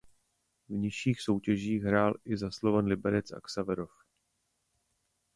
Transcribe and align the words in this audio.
V 0.69 0.71
nižších 0.73 1.21
soutěžích 1.21 1.83
hrál 1.83 2.13
i 2.25 2.37
za 2.37 2.51
Slovan 2.51 2.85
Liberec 2.85 3.31
a 3.31 3.41
Xaverov. 3.41 3.91